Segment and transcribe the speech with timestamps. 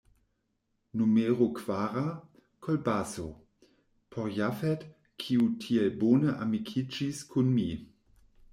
[0.95, 2.05] Numero kvara:
[2.67, 3.27] Kolbaso;
[4.09, 4.87] por Jafet,
[5.25, 7.67] kiu tiel bone amikiĝis kun mi.